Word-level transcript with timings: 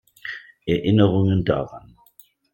Erinnerungen 0.65 1.45
daran. 1.45 1.95